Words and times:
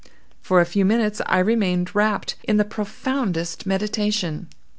For 0.41 0.59
a 0.59 0.65
few 0.65 0.83
minutes 0.83 1.21
I 1.27 1.37
remained 1.37 1.93
wrapped 1.93 2.35
in 2.45 2.57
the 2.57 2.65
profoundest 2.65 3.67
meditation. 3.67 4.47